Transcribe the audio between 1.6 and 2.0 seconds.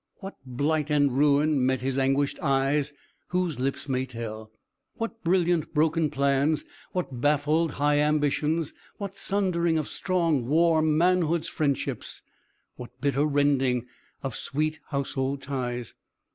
met his